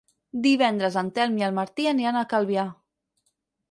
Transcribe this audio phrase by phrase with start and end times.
[0.45, 2.69] Divendres en Telm i en Martí aniran a Calvià.